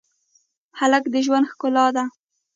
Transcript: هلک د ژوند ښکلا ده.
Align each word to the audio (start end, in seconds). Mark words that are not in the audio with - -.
هلک 0.79 1.03
د 1.13 1.15
ژوند 1.25 1.49
ښکلا 1.51 1.85
ده. 1.95 2.03